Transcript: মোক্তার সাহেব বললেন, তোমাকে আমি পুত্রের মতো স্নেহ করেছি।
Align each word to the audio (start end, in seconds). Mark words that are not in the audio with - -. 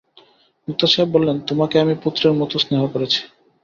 মোক্তার 0.67 0.91
সাহেব 0.93 1.09
বললেন, 1.15 1.37
তোমাকে 1.49 1.75
আমি 1.79 1.93
পুত্রের 2.03 2.33
মতো 2.39 2.55
স্নেহ 2.63 2.81
করেছি। 2.93 3.19